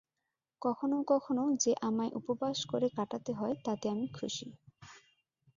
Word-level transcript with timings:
কখনও 0.61 0.99
কখনও 1.07 1.45
যে 1.55 1.71
আমায় 1.81 2.11
উপবাস 2.15 2.57
করে 2.65 2.87
কাটাতে 2.89 3.31
হয়, 3.33 3.55
তাতে 3.65 3.85
আমি 3.89 4.07
খুশী। 4.13 4.47